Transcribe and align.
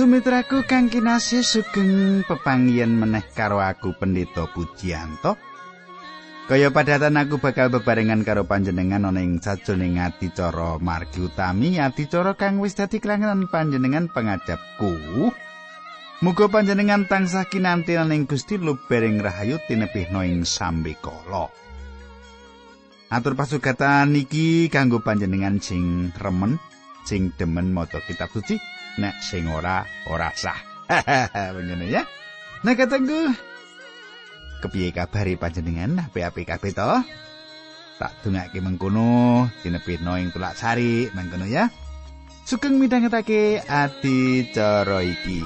Sumitraku 0.00 0.64
kang 0.64 0.88
kinasih 0.88 1.44
sugeng 1.44 2.24
pepanggihan 2.24 2.88
meneh 2.88 3.20
karo 3.36 3.60
aku 3.60 3.92
Pendeta 3.92 4.48
Pujianto. 4.48 5.36
Kaya 6.48 6.72
padatan 6.72 7.20
aku 7.20 7.36
bakal 7.36 7.68
bebarengan 7.68 8.24
karo 8.24 8.48
panjenengan 8.48 9.04
ana 9.04 9.20
ing 9.20 9.44
sajroning 9.44 10.00
adicara 10.00 10.80
margi 10.80 11.28
utami 11.28 11.76
adicara 11.76 12.32
kang 12.32 12.64
wis 12.64 12.80
dadi 12.80 12.96
kelangenan 12.96 13.52
panjenengan 13.52 14.08
pangajapku. 14.08 14.96
Muga 16.24 16.48
panjenengan 16.48 17.04
tansah 17.04 17.44
kinanti 17.44 18.00
ing 18.00 18.24
Gusti 18.24 18.56
lubering 18.56 19.20
rahayu 19.20 19.60
tinebihna 19.68 20.24
ing 20.24 20.48
sambekala. 20.48 21.52
Atur 23.12 23.36
pasugatan 23.36 24.16
iki 24.16 24.72
kanggo 24.72 25.04
panjenengan 25.04 25.60
sing 25.60 26.08
remen, 26.16 26.56
sing 27.04 27.36
demen 27.36 27.76
maca 27.76 28.00
kitab 28.00 28.32
suci. 28.32 28.79
Nek 28.98 29.22
sing 29.22 29.46
ora 29.46 29.86
ora 30.10 30.32
sah. 30.34 30.58
Ngene 31.54 31.86
ya. 31.86 32.02
Nek 32.66 32.76
katengku 32.80 33.30
kepiye 34.60 34.92
kabare 34.92 35.38
panjenengan 35.38 36.10
apik-apik 36.10 36.50
kabeh 36.50 36.72
to? 36.74 36.92
Tak 38.00 38.12
dongake 38.24 38.64
mengkono 38.64 39.46
dinepitno 39.60 40.16
ing 40.16 40.32
tulak 40.32 40.56
sari 40.56 41.12
mengkono 41.12 41.44
ya. 41.44 41.68
Sugeng 42.48 42.80
midhangetake 42.80 43.62
ati 43.62 44.48
cara 44.50 45.04
iki. 45.04 45.44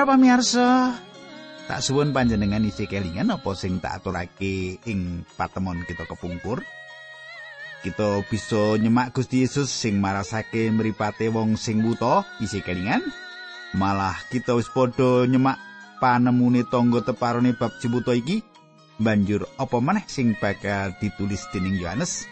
Para 0.00 0.16
pamirsa, 0.16 0.96
tak 1.68 1.84
suwun 1.84 2.16
panjenengan 2.16 2.64
isi 2.64 2.88
kelingan 2.88 3.36
apa 3.36 3.52
sing 3.52 3.84
tak 3.84 4.00
aturake 4.00 4.80
ing 4.88 5.28
patemon 5.36 5.84
kita 5.84 6.08
kepungkur. 6.08 6.64
Kita 7.84 8.24
bisa 8.24 8.80
nyemak 8.80 9.12
Gusti 9.12 9.44
Yesus 9.44 9.68
sing 9.68 10.00
marasake 10.00 10.72
mripate 10.72 11.28
wong 11.28 11.60
sing 11.60 11.84
buta 11.84 12.24
isi 12.40 12.64
kelingan. 12.64 13.04
Malah 13.76 14.16
kita 14.32 14.56
wis 14.56 14.72
padha 14.72 15.28
nyemak 15.28 15.60
panemune 16.00 16.64
tangga 16.64 17.04
teparone 17.04 17.52
bab 17.52 17.76
cibuta 17.76 18.16
iki. 18.16 18.40
Banjur 18.96 19.52
apa 19.60 19.84
maneh 19.84 20.08
sing 20.08 20.32
bakal 20.40 20.96
ditulis 20.96 21.44
dening 21.52 21.76
Yohanes? 21.76 22.24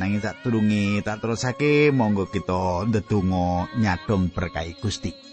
Nanging 0.00 0.24
tak 0.24 0.40
turungi 0.40 1.04
tak 1.04 1.20
terusake 1.20 1.92
monggo 1.92 2.32
kita 2.32 2.88
ndedonga 2.88 3.76
nyadong 3.76 4.32
berkahi 4.32 4.72
Gusti. 4.80 5.27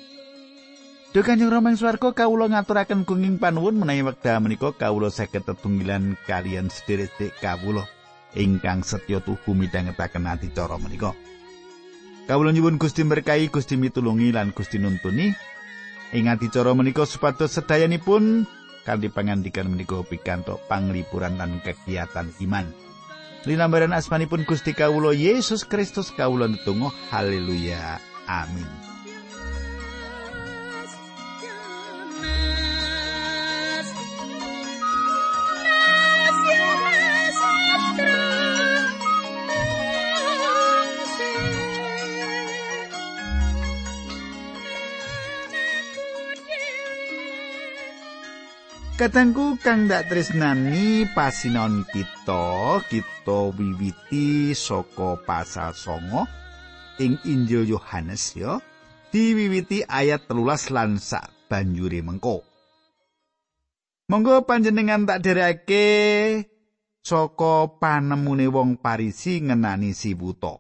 Duh 1.16 1.24
Kanjeng 1.24 1.48
Rama 1.48 1.72
ing 1.72 1.80
swarga 1.80 2.12
kawula 2.12 2.52
ngaturaken 2.52 3.08
gunging 3.08 3.40
panuwun 3.40 3.80
menawi 3.80 4.04
wekdal 4.04 4.44
menika 4.44 4.76
kawula 4.76 5.08
saged 5.08 5.48
tetunggilan 5.48 6.20
kalian 6.28 6.68
sedherek 6.68 7.40
kawula 7.40 7.88
ingkang 8.36 8.84
setya 8.84 9.24
tuhu 9.24 9.56
midhangetaken 9.56 10.28
adicara 10.28 10.76
menika. 10.76 11.16
Kawula 12.28 12.52
nyuwun 12.52 12.76
Gusti 12.76 13.08
berkahi, 13.08 13.48
Gusti 13.48 13.80
mitulungi 13.80 14.36
lan 14.36 14.52
Gusti 14.52 14.76
nuntuni 14.76 15.32
ing 16.12 16.28
adicara 16.28 16.76
menika 16.76 17.08
supados 17.08 17.56
sedayanipun 17.56 18.44
kanthi 18.84 19.08
pangandikan 19.08 19.72
menika 19.72 20.04
pikantuk 20.04 20.60
panglipuran 20.68 21.40
lan 21.40 21.64
kegiatan 21.64 22.28
iman. 22.44 22.68
Linambaran 23.48 23.96
asmanipun 23.96 24.44
Gusti 24.44 24.76
kawula 24.76 25.16
Yesus 25.16 25.64
Kristus 25.64 26.12
kawula 26.12 26.52
netunggal 26.52 26.92
haleluya 27.08 28.04
amin. 28.28 28.95
Katangku 48.96 49.60
kang 49.60 49.92
dak 49.92 50.08
tresnani 50.08 51.04
pasinon 51.12 51.84
kita, 51.84 52.80
kita 52.88 53.52
wiwiti 53.52 54.56
saka 54.56 55.20
pasal 55.20 55.76
songo 55.76 56.24
ing 57.04 57.20
Injil 57.28 57.68
Yohanes 57.76 58.40
ya. 58.40 58.56
Diwiwiti 59.12 59.84
ayat 59.84 60.32
telulas 60.32 60.72
lan 60.72 60.96
sak 60.96 61.28
banjure 61.52 62.00
mengko. 62.08 62.48
Monggo 64.08 64.48
panjenengan 64.48 65.04
tak 65.04 65.28
dereke 65.28 65.88
saka 67.04 67.76
panemune 67.76 68.48
wong 68.48 68.80
Parisi 68.80 69.44
ngenani 69.44 69.92
si 69.92 70.16
buta. 70.16 70.56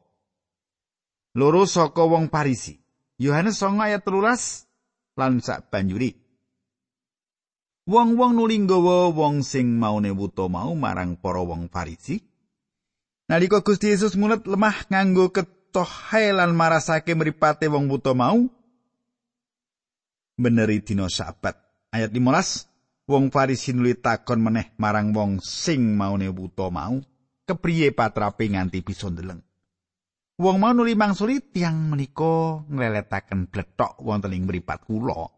Loro 1.39 1.63
saka 1.63 2.03
wong 2.03 2.27
Parisi. 2.27 2.75
Yohanes 3.15 3.63
9 3.63 3.79
ayat 3.79 4.03
telulas 4.03 4.67
lan 5.15 5.39
sak 5.39 5.71
banjuri. 5.71 6.24
Wong-wong 7.85 8.33
nuli 8.33 8.65
nggawa 8.65 9.13
wong 9.13 9.45
sing 9.45 9.77
maune 9.77 10.09
wuta 10.09 10.49
mau 10.49 10.73
marang 10.73 11.21
para 11.21 11.45
wong 11.45 11.69
Farisi. 11.69 12.17
Nalika 13.29 13.61
Gusti 13.61 13.93
Yesus 13.93 14.17
mulet 14.17 14.41
lemah 14.49 14.89
nganggo 14.89 15.29
ketohe 15.29 16.33
lan 16.33 16.57
marasake 16.57 17.13
mripate 17.13 17.69
wong 17.69 17.85
wuta 17.85 18.17
mau. 18.17 18.41
Beneri 20.33 20.81
dina 20.81 21.05
sabat. 21.13 21.61
Ayat 21.93 22.09
15. 22.09 23.05
Wong 23.05 23.29
Farisi 23.29 23.69
nuli 23.69 23.93
takon 24.01 24.41
meneh 24.41 24.73
marang 24.81 25.13
wong 25.13 25.37
sing 25.37 25.93
maune 25.93 26.25
wuta 26.33 26.73
mau, 26.73 26.97
kepriye 27.45 27.93
patrape 27.93 28.49
nganti 28.49 28.81
bisa 28.81 29.13
ndeleng. 29.13 29.45
Wong 30.41 30.57
mau 30.57 30.73
nuli 30.73 30.97
mangsuli 30.97 31.37
tiang 31.37 31.93
menika 31.93 32.65
ngleletaken 32.65 33.45
blethok 33.45 34.01
wonten 34.01 34.33
ing 34.33 34.49
mripat 34.49 34.89
kula. 34.89 35.29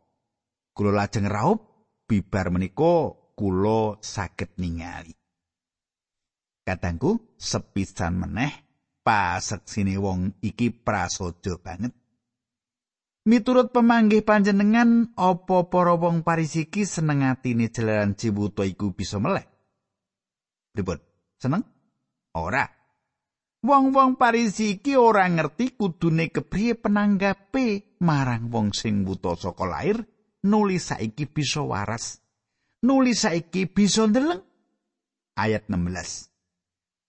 Kula 0.72 0.96
lajeng 0.96 1.28
raup 1.28 1.67
bibar 2.08 2.50
menika 2.50 3.12
kula 3.36 4.00
saged 4.00 4.56
ningali. 4.58 5.14
Katangku 6.64 7.36
sepisan 7.36 8.18
meneh 8.18 8.52
paseksine 9.04 10.00
wong 10.00 10.40
iki 10.44 10.72
prasaja 10.72 11.60
banget. 11.60 11.96
Miturut 13.28 13.76
pemanggih 13.76 14.24
panjenengan, 14.24 15.12
apa 15.20 15.68
para 15.68 16.00
wong 16.00 16.24
parisiki 16.24 16.88
seneng 16.88 17.28
atine 17.28 17.68
jalaran 17.68 18.16
cibuto 18.16 18.64
iku 18.64 18.96
bisa 18.96 19.20
meleh? 19.20 19.44
Ribut, 20.72 21.04
seneng? 21.36 21.68
Ora. 22.40 22.64
Wong-wong 23.68 24.16
parisiki 24.16 24.96
ora 24.96 25.28
ngerti 25.28 25.76
kudune 25.76 26.32
kepriye 26.32 26.80
penanggape 26.80 28.00
marang 28.00 28.48
wong 28.48 28.72
sing 28.72 29.04
buta 29.04 29.36
saka 29.36 29.66
lair 29.68 30.08
nuli 30.44 30.78
saiki 30.78 31.26
bisa 31.26 31.64
waras. 31.64 32.22
Nuli 32.84 33.16
saiki 33.16 33.66
bisa 33.66 34.06
ndeleng. 34.06 34.44
Ayat 35.38 35.70
16 35.70 36.38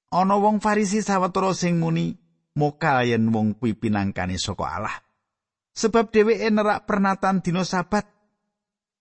ana 0.08 0.40
wong 0.40 0.60
farisi 0.60 1.04
sawetara 1.04 1.52
sing 1.52 1.76
muni 1.76 2.16
mokal 2.56 3.04
yen 3.04 3.28
wong 3.28 3.60
kuwi 3.60 3.76
pinangkane 3.76 4.40
saka 4.40 4.64
Allah. 4.64 4.96
Sebab 5.78 6.10
dheweke 6.10 6.48
nerak 6.50 6.88
pernatan 6.90 7.38
dina 7.44 7.62
sabat. 7.62 8.08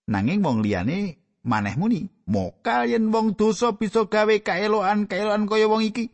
Nanging 0.08 0.40
wong 0.46 0.64
liyane 0.64 1.20
maneh 1.48 1.76
muni 1.80 2.06
mokal 2.30 2.88
yen 2.88 3.10
wong 3.10 3.34
dosa 3.34 3.74
bisa 3.76 4.06
gawe 4.06 4.36
kaeloan 4.44 5.10
kaeloan 5.10 5.48
kaya 5.50 5.68
wong 5.68 5.84
iki. 5.84 6.12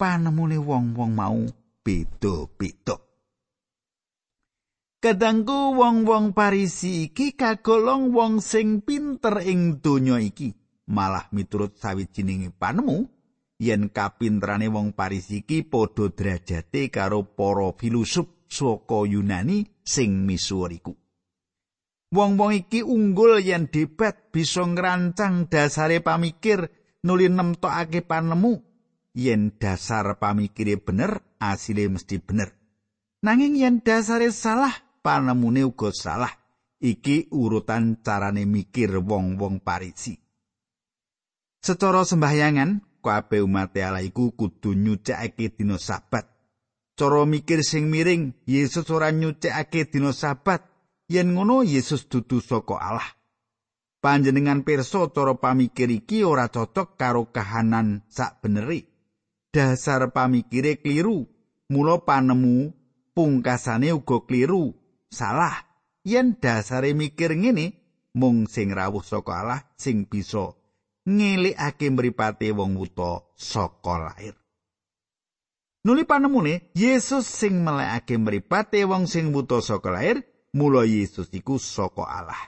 Panemune 0.00 0.56
wong-wong 0.56 1.12
mau 1.12 1.44
beda-beda 1.84 2.96
Kadangku 5.00 5.80
wong-wong 5.80 6.36
Parisi 6.36 7.08
iki 7.08 7.32
kagolong 7.32 8.12
wong 8.12 8.44
sing 8.44 8.84
pinter 8.84 9.40
ing 9.40 9.80
donya 9.80 10.20
iki. 10.20 10.52
Malah 10.92 11.24
miturut 11.32 11.72
sawijining 11.80 12.52
panemu, 12.52 13.08
yen 13.56 13.88
kapinterane 13.88 14.68
wong 14.68 14.92
Parisi 14.92 15.40
iki 15.40 15.64
padha 15.64 16.12
derajate 16.12 16.92
karo 16.92 17.24
para 17.32 17.72
filosof 17.80 18.44
saka 18.44 19.08
Yunani 19.08 19.64
sing 19.80 20.28
misuwur 20.28 20.68
iku. 20.68 20.92
Wong-wong 22.12 22.60
iki 22.60 22.84
unggul 22.84 23.40
yen 23.40 23.72
debat 23.72 24.28
bisa 24.28 24.68
ngrancang 24.68 25.48
dasare 25.48 26.04
pamikir 26.04 26.68
nuli 27.08 27.32
nemtokake 27.32 28.04
panemu 28.04 28.60
yen 29.16 29.56
dasar 29.56 30.20
pamikire 30.20 30.76
bener 30.76 31.24
asile 31.40 31.88
mesti 31.88 32.20
bener. 32.20 32.52
Nanging 33.24 33.56
yen 33.56 33.80
dasare 33.80 34.28
salah 34.28 34.89
panemune 35.02 35.64
uga 35.64 35.90
salah. 35.92 36.32
Iki 36.80 37.28
urutan 37.36 38.00
carane 38.00 38.48
mikir 38.48 39.04
wong-wong 39.04 39.60
Parisi. 39.60 40.16
Secara 41.60 42.08
sembahyangan, 42.08 42.80
kabeh 43.04 43.44
umat 43.44 43.76
Allah 43.76 44.00
iku 44.00 44.32
kudu 44.32 44.72
nyucikake 44.72 45.60
dina 45.60 45.76
sabat. 45.76 46.24
Cara 46.96 47.28
mikir 47.28 47.60
sing 47.60 47.92
miring, 47.92 48.32
Yesus 48.48 48.88
ora 48.88 49.12
nyucikake 49.12 49.92
dina 49.92 50.16
sabat. 50.16 50.64
Yen 51.10 51.36
ngono 51.36 51.60
Yesus 51.60 52.08
dudu 52.08 52.40
saka 52.40 52.80
Allah. 52.80 53.10
Panjenengan 54.00 54.64
pirsa 54.64 55.12
cara 55.12 55.36
pamikir 55.36 55.92
iki 55.92 56.24
ora 56.24 56.48
cocok 56.48 56.96
karo 56.96 57.28
kahanan 57.28 58.08
sak 58.08 58.40
beneri. 58.40 58.88
Dasar 59.52 60.08
pamikire 60.16 60.80
kliru. 60.80 61.28
Mula 61.68 62.00
panemu 62.08 62.72
pungkasane 63.12 63.92
uga 63.92 64.24
kliru. 64.24 64.79
Salah. 65.10 65.66
Yen 66.00 66.38
dasare 66.40 66.94
mikir 66.96 67.36
ngene, 67.36 67.76
mung 68.16 68.48
sing 68.48 68.72
rawuh 68.72 69.04
saka 69.04 69.44
Allah 69.44 69.60
sing 69.76 70.08
bisa 70.08 70.56
ngelikake 71.04 71.92
mripate 71.92 72.48
wong 72.56 72.78
wuta 72.78 73.28
saka 73.36 73.94
lair. 74.00 74.34
Nuli 75.84 76.04
panemune 76.04 76.72
Yesus 76.72 77.28
sing 77.28 77.60
melekake 77.64 78.16
mripate 78.16 78.84
wong 78.88 79.04
sing 79.04 79.34
wuta 79.34 79.60
saka 79.60 79.92
lair, 79.92 80.24
mula 80.56 80.88
Yesus 80.88 81.28
iku 81.36 81.60
saka 81.60 82.04
Allah. 82.08 82.42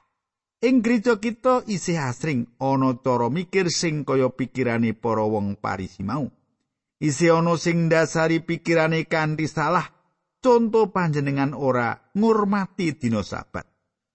Ing 0.62 0.78
gereja 0.78 1.18
kita 1.18 1.66
isih 1.66 1.98
asring 1.98 2.46
ana 2.62 2.94
cara 3.02 3.26
mikir 3.28 3.66
sing 3.68 4.06
kaya 4.06 4.30
pikirane 4.30 4.94
para 4.94 5.26
wong 5.26 5.58
Parisi 5.58 6.06
mau. 6.06 6.30
Isih 7.02 7.42
ana 7.42 7.58
sing 7.58 7.90
dasari 7.90 8.40
pikirane 8.40 9.10
kanthi 9.10 9.50
salah. 9.50 9.90
Conto 10.42 10.90
panjenengan 10.90 11.54
ora 11.54 12.01
ngurmati 12.16 12.96
dina 12.96 13.24
sabat. 13.24 13.66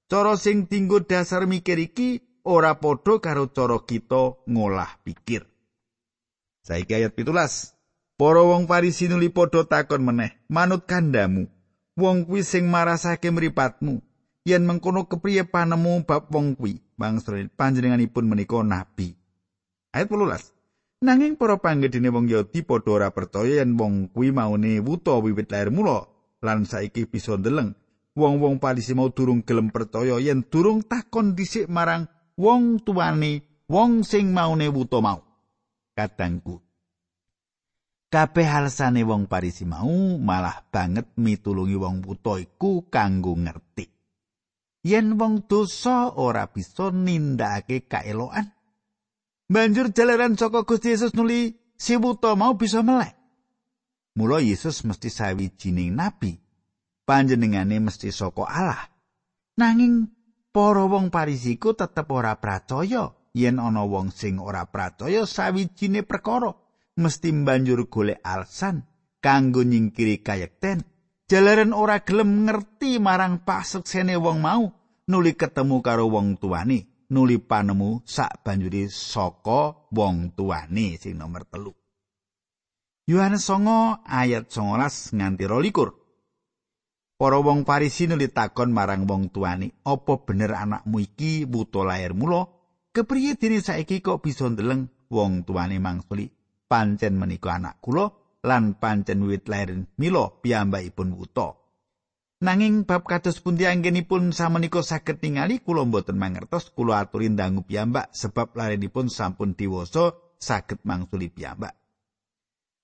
Cara 0.08 0.40
sing 0.40 0.72
dinggo 0.72 1.04
dasar 1.04 1.44
mikir 1.44 1.78
iki 1.82 2.24
ora 2.48 2.80
padha 2.80 3.20
karo 3.20 3.52
cara 3.52 3.84
kita 3.84 4.40
ngolah 4.48 5.04
pikir. 5.04 5.44
Saiki 6.64 6.96
ayat 6.96 7.12
pitulas. 7.12 7.76
Para 8.18 8.42
wong 8.42 8.66
Farisi 8.66 9.06
nuli 9.06 9.30
padha 9.30 9.62
takon 9.68 10.02
meneh, 10.02 10.42
manut 10.50 10.90
kandamu, 10.90 11.46
wong 11.94 12.26
kuwi 12.26 12.42
sing 12.42 12.66
marasake 12.66 13.30
mripatmu, 13.30 14.02
yen 14.42 14.66
mengkono 14.66 15.06
kepriye 15.06 15.46
panemu 15.46 16.02
bab 16.02 16.26
wong 16.34 16.58
kuwi? 16.58 16.82
Bangsa 16.98 17.38
panjenenganipun 17.54 18.26
menika 18.26 18.58
nabi. 18.66 19.14
Ayat 19.94 20.10
18. 20.10 21.06
Nanging 21.06 21.38
para 21.38 21.62
panggedene 21.62 22.10
wong 22.10 22.26
Yahudi 22.26 22.66
padha 22.66 22.90
ora 22.90 23.14
percaya 23.14 23.62
yen 23.62 23.78
wong 23.78 24.10
kuwi 24.10 24.34
maune 24.34 24.82
wuta 24.82 25.14
wiwit 25.22 25.54
lair 25.54 25.70
mula 25.70 26.10
lan 26.42 26.66
saiki 26.66 27.06
bisa 27.06 27.38
ndeleng. 27.38 27.78
Wong-wong 28.18 28.58
Farisi 28.58 28.98
mau 28.98 29.14
durung 29.14 29.46
gelem 29.46 29.70
percaya 29.70 30.18
yen 30.18 30.42
durung 30.50 30.82
takon 30.82 31.38
dhisik 31.38 31.70
marang 31.70 32.10
wong 32.34 32.82
tuane 32.82 33.62
wong 33.70 34.02
sing 34.02 34.34
maune 34.34 34.66
wuta 34.74 34.98
mau. 35.06 35.22
Kadangku. 35.94 36.58
Kabeh 38.10 38.48
halasane 38.50 39.06
wong 39.06 39.30
parisi 39.30 39.70
mau 39.70 40.18
malah 40.18 40.66
banget 40.66 41.14
mitulungi 41.20 41.78
wong 41.78 42.02
wuta 42.02 42.42
iku 42.42 42.90
kanggo 42.90 43.38
ngerti. 43.38 43.86
Yen 44.88 45.14
wong 45.14 45.46
dosa 45.46 46.16
ora 46.18 46.50
bisa 46.50 46.90
nindakake 46.90 47.86
kaeloan 47.86 48.50
banjur 49.46 49.92
jalaran 49.92 50.40
saka 50.40 50.64
Gusti 50.64 50.96
Yesus 50.96 51.14
nuli 51.14 51.54
si 51.78 51.94
wuta 52.00 52.34
mau 52.34 52.58
bisa 52.58 52.82
melek. 52.82 53.14
Mula 54.18 54.42
Yesus 54.42 54.82
mesti 54.82 55.14
sawijining 55.14 55.94
nabi 55.94 56.47
panjenengane 57.08 57.80
mesti 57.80 58.12
saka 58.12 58.44
Allah. 58.44 58.84
Nanging 59.56 60.12
para 60.52 60.84
wong 60.84 61.08
parisiku 61.08 61.72
tetep 61.72 62.12
ora 62.12 62.36
percaya 62.36 63.16
yen 63.32 63.64
ana 63.64 63.88
wong 63.88 64.12
sing 64.12 64.44
ora 64.44 64.68
percaya 64.68 65.24
sawijine 65.24 66.04
perkara 66.04 66.52
mesti 67.00 67.32
banjur 67.32 67.88
golek 67.88 68.20
alasan 68.22 68.84
kanggo 69.24 69.64
nyingkiri 69.64 70.20
kayekten. 70.20 70.84
Jalaran 71.28 71.76
ora 71.76 72.04
gelem 72.04 72.48
ngerti 72.48 73.00
marang 73.04 73.44
pasuksene 73.44 74.16
wong 74.16 74.40
mau 74.44 74.64
nuli 75.08 75.36
ketemu 75.36 75.84
karo 75.84 76.08
wong 76.08 76.40
tuane 76.40 77.08
nuli 77.12 77.40
panemu 77.40 78.04
sak 78.04 78.44
banjuri 78.44 78.88
saka 78.92 79.92
wong 79.92 80.36
tuane 80.36 80.96
sing 81.00 81.20
nomor 81.20 81.44
telu. 81.48 81.72
Yohanes 83.08 83.48
songo 83.48 84.04
ayat 84.04 84.52
19 84.52 85.16
nganti 85.16 85.44
rolikur 85.48 86.07
Para 87.18 87.42
wong 87.42 87.66
Farisi 87.66 88.06
nuli 88.06 88.30
takon 88.30 88.70
marang 88.70 89.10
wong 89.10 89.34
tuani, 89.34 89.74
"Apa 89.82 90.22
bener 90.22 90.54
anakmu 90.54 91.02
iki 91.02 91.50
buta 91.50 91.82
lahir 91.82 92.14
mula? 92.14 92.46
Kepriye 92.94 93.34
dene 93.34 93.58
saiki 93.58 94.06
kok 94.06 94.22
bisa 94.22 94.46
ndeleng?" 94.46 94.86
Wong 95.10 95.42
tuani 95.42 95.82
mangsuli, 95.82 96.30
"Pancen 96.70 97.18
menika 97.18 97.58
anak 97.58 97.82
kula 97.82 98.14
lan 98.46 98.78
pancen 98.78 99.26
wiwit 99.26 99.50
lair 99.50 99.74
mila 99.98 100.30
piyambakipun 100.44 101.18
buta." 101.18 101.58
Nanging 102.38 102.86
bab 102.86 103.02
kados 103.10 103.42
pundi 103.42 103.66
anggenipun 103.66 104.30
samenika 104.30 104.86
saged 104.86 105.18
ningali 105.18 105.58
kula 105.66 105.90
mboten 105.90 106.22
mangertos 106.22 106.70
kula 106.70 107.02
aturi 107.02 107.34
ndangu 107.34 107.66
piyambak 107.66 108.14
sebab 108.14 108.54
larenipun 108.54 109.10
sampun 109.10 109.58
diwasa 109.58 110.14
saged 110.38 110.86
mangsuli 110.86 111.34
piyambak. 111.34 111.74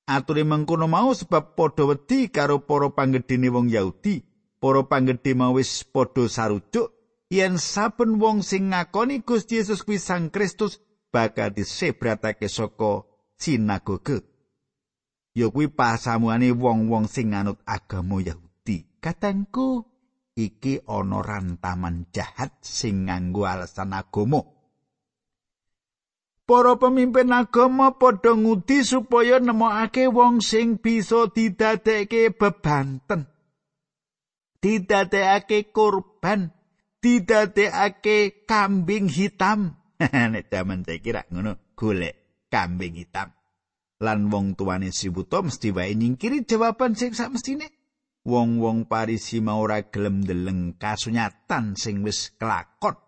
Ature 0.03 0.43
mengkono 0.43 0.91
mau 0.91 1.15
sebab 1.15 1.55
padha 1.55 1.87
wedi 1.87 2.27
karo 2.27 2.67
para 2.67 2.91
panggedhene 2.91 3.47
wong 3.47 3.71
Yahudi. 3.71 4.19
Para 4.59 4.83
panggedhe 4.83 5.31
mau 5.31 5.55
wis 5.55 5.87
padha 5.87 6.27
sarujuk 6.27 6.91
yen 7.31 7.55
saben 7.55 8.19
wong 8.19 8.43
sing 8.43 8.75
ngakoni 8.75 9.23
Gusti 9.23 9.63
Yesus 9.63 9.87
kuwi 9.87 9.97
Sang 9.97 10.27
Kristus 10.27 10.83
bakal 11.07 11.55
disebratake 11.55 12.51
saka 12.51 13.07
sinagoge. 13.39 14.27
Ya 15.33 15.49
kuwi 15.49 15.71
pasamuane 15.71 16.51
wong-wong 16.51 17.09
sing 17.09 17.31
nganut 17.33 17.63
agama 17.65 18.19
Yahudi. 18.19 18.99
Katengku 18.99 19.87
iki 20.35 20.83
ana 20.85 21.23
rantaman 21.23 22.11
jahat 22.11 22.53
sing 22.59 23.07
nganggo 23.07 23.47
alasan 23.47 23.95
agama. 23.95 24.43
Para 26.43 26.75
pemimpin 26.75 27.31
agama 27.31 27.95
padha 27.95 28.35
ngudi 28.35 28.83
supaya 28.83 29.39
nemokake 29.39 30.11
wong 30.11 30.43
sing 30.43 30.75
bisa 30.75 31.31
didadekke 31.31 32.35
bebanten. 32.35 33.31
Didadekake 34.59 35.71
korban, 35.71 36.51
didadekake 36.99 38.43
kambing 38.43 39.07
hitam. 39.07 39.79
Nek 40.31 40.51
jaman 40.51 40.83
saiki 40.83 41.15
ra 41.15 41.23
ngono, 41.31 41.75
golek 41.79 42.47
kambing 42.51 42.99
hitam. 42.99 43.31
Lan 44.03 44.27
wong 44.27 44.59
tuane 44.59 44.91
si 44.91 45.07
buta 45.07 45.39
mesti 45.39 45.71
wae 45.71 45.95
nyingkiri 45.95 46.43
jawaban 46.43 46.95
sing 46.99 47.15
mestine. 47.31 47.71
Wong-wong 48.23 48.87
Parisi 48.87 49.43
mau 49.43 49.63
ora 49.67 49.83
gelem 49.91 50.23
ndeleng 50.23 50.79
kasunyatan 50.79 51.75
sing 51.75 52.07
wis 52.07 52.31
kelakon. 52.39 53.02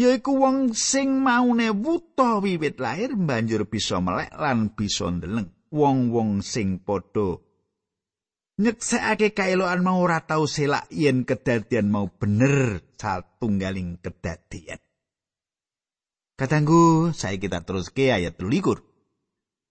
Yaiku 0.00 0.32
wong 0.40 0.72
sing 0.72 1.20
maune 1.20 1.68
wuta 1.70 2.40
wiwit 2.40 2.80
lair 2.80 3.12
banjur 3.16 3.68
bisa 3.68 4.00
melek 4.00 4.32
lan 4.36 4.72
bisa 4.72 5.12
ndeleng 5.12 5.48
wong-wong 5.72 6.40
sing 6.40 6.80
padha 6.80 7.40
nyeksekake 8.62 9.32
kaeloan 9.36 9.80
mau 9.84 10.00
ora 10.04 10.20
tau 10.24 10.44
selak 10.48 10.88
yen 10.92 11.24
kedadian 11.28 11.88
mau 11.88 12.06
bener 12.08 12.84
satunggaling 12.96 14.00
kedadian 14.04 14.80
Katanggu, 16.32 17.14
saya 17.14 17.38
kita 17.38 17.62
terus 17.62 17.92
ke 17.92 18.10
ayat 18.10 18.40
likur. 18.42 18.82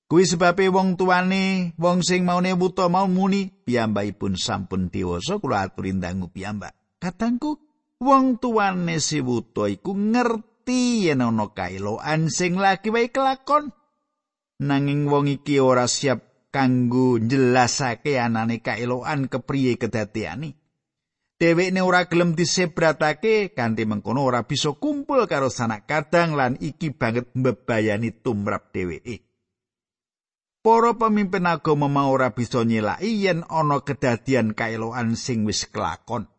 Kuwi 0.08 0.24
sebabe 0.24 0.72
wong 0.72 0.96
tuane, 0.96 1.76
wong 1.76 2.00
sing 2.00 2.24
maune 2.24 2.56
wuta 2.56 2.88
mau 2.88 3.12
muni, 3.12 3.52
piyambakipun 3.52 4.40
sampun 4.40 4.88
dewasa 4.88 5.36
kula 5.42 5.68
aturi 5.68 5.92
ndangu 5.92 6.32
piyambak. 6.32 6.72
Katanggu, 6.96 7.60
wong 8.02 8.42
tuane 8.42 8.98
si 8.98 9.22
wuta 9.22 9.70
iku 9.70 9.94
ngerti 9.94 11.06
yen 11.06 11.22
ana 11.22 11.54
kailoan 11.54 12.34
sing 12.34 12.58
lagi 12.58 12.90
wae 12.90 13.14
kelakon. 13.14 13.70
Nanging 14.62 15.10
wong 15.10 15.30
iki 15.30 15.62
ora 15.62 15.86
siap 15.86 16.50
kanggo 16.54 17.22
njelasake 17.22 18.18
anane 18.18 18.60
kailoan 18.66 19.30
kepriye 19.32 19.78
kedadeane 19.78 20.62
dhewekne 21.42 21.82
ora 21.82 22.06
gelem 22.06 22.38
disebratake 22.38 23.58
kanthi 23.58 23.90
mengkono 23.90 24.22
ora 24.22 24.46
bisa 24.46 24.78
kumpul 24.78 25.26
karo 25.26 25.50
sanak 25.50 25.90
kadang 25.90 26.38
lan 26.38 26.54
iki 26.62 26.94
banget 26.94 27.34
mbebayani 27.34 28.22
tumrap 28.22 28.70
dheweke. 28.70 29.26
Para 30.62 30.94
pemimpin 30.94 31.50
agama 31.50 31.90
mau 31.90 32.14
ora 32.14 32.38
bisa 32.38 32.62
nyelaki 32.62 33.26
yen 33.26 33.42
ana 33.50 33.82
kedadian 33.82 34.54
kailoan 34.54 35.18
sing 35.18 35.42
wis 35.50 35.66
kelakon. 35.66 36.30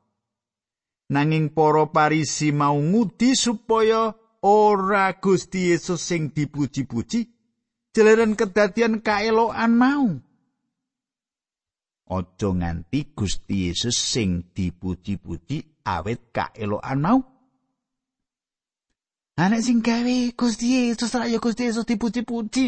Nanging 1.12 1.52
para 1.52 1.84
parisi 1.92 2.48
mau 2.56 2.80
ngudi 2.80 3.36
supaya 3.36 4.16
ora 4.40 5.12
Gusti 5.20 5.68
Yesus 5.68 6.00
sing 6.00 6.32
dipuji-puji 6.32 7.28
jalaran 7.92 8.32
kedadian 8.32 9.04
kaeloan 9.04 9.76
mau 9.76 10.08
Ojo 12.12 12.48
nganti 12.56 13.12
Gusti 13.12 13.68
Yesus 13.68 13.96
sing 13.96 14.48
dipuji-puji 14.56 15.84
awet 15.84 16.32
kaeloan 16.32 16.98
mau 17.04 17.20
Anak 19.36 19.64
sing 19.64 19.80
gawe 19.84 20.16
Gusti 20.36 20.92
Yesus 20.92 21.12
ra 21.12 21.28
Gusti 21.28 21.68
Yesus 21.68 21.84
dipuji-puji 21.88 22.66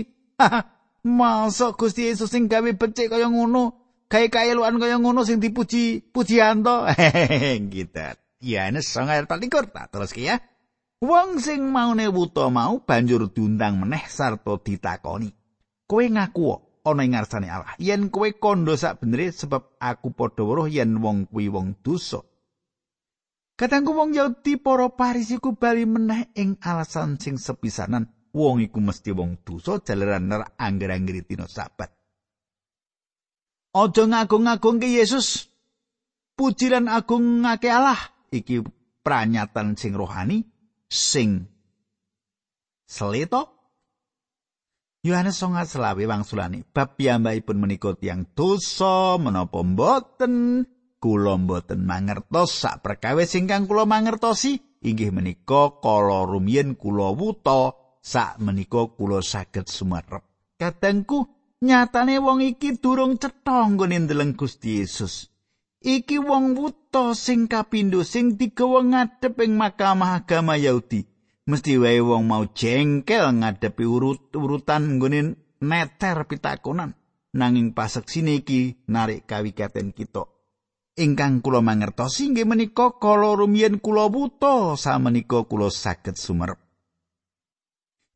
Masuk 1.04 1.76
Gusti 1.76 2.08
Yesus 2.08 2.32
sing 2.32 2.48
gawe 2.48 2.64
becik 2.72 3.12
kaya 3.12 3.28
ngono, 3.28 3.76
gawe 4.08 4.26
kaeluan 4.32 4.80
kaya 4.80 4.96
ngono 4.96 5.20
sing 5.28 5.36
dipuji 5.36 6.00
pujian 6.00 6.64
to. 6.64 6.88
gitu. 7.76 8.23
Ini 8.44 8.84
sangat 8.84 9.24
palikur 9.24 9.72
tak 9.72 9.88
terus 9.88 10.12
ya. 10.12 10.36
Wong 11.00 11.40
sing 11.40 11.64
maune 11.72 12.12
wuta 12.12 12.52
mau 12.52 12.84
banjur 12.84 13.32
diundang 13.32 13.80
meneh 13.80 14.04
sarta 14.04 14.60
ditakoni. 14.60 15.32
Kowe 15.88 16.04
ngaku 16.04 16.44
ana 16.84 17.02
ing 17.04 17.16
ngarsane 17.16 17.48
Allah. 17.48 17.72
Yen 17.80 18.12
kowe 18.12 18.28
kondo 18.36 18.76
sak 18.76 19.00
benere 19.00 19.32
sebab 19.32 19.80
aku 19.80 20.12
padha 20.12 20.44
weruh 20.44 20.68
yen 20.68 21.00
wong 21.00 21.28
kuwi 21.32 21.48
wong 21.48 21.80
dosa. 21.80 22.20
Katangku 23.56 23.96
wong 23.96 24.12
Yahudi 24.12 24.60
para 24.60 24.92
parisiku 24.92 25.56
bali 25.56 25.88
meneh 25.88 26.28
ing 26.36 26.60
alasan 26.60 27.16
sing 27.16 27.40
sepisanan 27.40 28.12
wong 28.36 28.60
iku 28.60 28.80
mesti 28.80 29.12
wong 29.16 29.40
dosa 29.40 29.80
jalaran 29.80 30.28
ner 30.28 30.44
angger-anggeri 30.60 31.24
dina 31.24 31.48
sabat. 31.48 31.92
Aja 33.74 34.04
ngagung-agungke 34.04 34.86
Yesus. 34.86 35.48
Puji 36.34 36.66
lan 36.66 36.90
agungake 36.90 37.70
Allah 37.70 38.13
iki 38.34 38.66
pranyatan 39.06 39.78
sing 39.78 39.94
rohani 39.94 40.42
sing 40.90 41.46
seleto 42.84 43.54
Yohanes 45.04 45.36
songat 45.36 45.68
selawe 45.68 46.00
wangsulane 46.00 46.64
bab 46.72 46.96
piyambakipun 46.96 47.60
menika 47.60 47.92
tiyang 47.92 48.24
dosa 48.32 49.20
menapa 49.20 49.60
mboten 49.60 50.64
kula 50.96 51.36
mboten 51.36 51.84
mangertos 51.84 52.64
sak 52.64 52.80
perkawis 52.80 53.36
ingkang 53.36 53.68
kula 53.68 53.84
mangertosi 53.84 54.80
inggih 54.80 55.12
menika 55.12 55.76
kala 55.84 56.24
rumiyin 56.24 56.76
kula 56.80 57.12
wuta 57.12 57.76
sak 58.00 58.40
menika 58.40 58.88
kula 58.92 59.24
saged 59.24 59.68
sumerep. 59.68 60.24
Kadangku 60.60 61.28
nyatane 61.64 62.20
wong 62.20 62.44
iki 62.44 62.76
durung 62.76 63.16
cetha 63.16 63.64
nggone 63.64 64.08
ndeleng 64.08 64.36
Gusti 64.36 64.80
Yesus. 64.80 65.33
Iki 65.84 66.16
wong 66.16 66.56
wuta 66.56 67.12
sing 67.12 67.44
kapindho 67.44 68.08
sing 68.08 68.40
digawa 68.40 68.80
ngadep 68.80 69.36
ing 69.44 69.60
Mahkamah 69.60 70.16
Agama 70.24 70.56
Yahudi. 70.56 71.04
Mesti 71.44 71.76
wae 71.76 72.00
wong 72.00 72.24
mau 72.24 72.48
jengkel 72.48 73.28
ngadepi 73.44 73.84
urut-urutan 73.84 74.96
nggone 74.96 75.36
neter 75.60 76.24
pitakonan. 76.24 76.96
Nanging 77.36 77.76
paseksine 77.76 78.40
iki 78.40 78.80
narik 78.88 79.28
kawikaten 79.28 79.92
kita. 79.92 80.24
Ingkang 80.96 81.44
kula 81.44 81.60
mangertosi 81.60 82.32
inggih 82.32 82.48
menika 82.48 82.96
kala 82.96 83.36
rumiyin 83.36 83.76
kula 83.76 84.08
wuta 84.08 84.80
samenika 84.80 85.44
kula 85.44 85.68
saged 85.68 86.16
sumerep. 86.16 86.56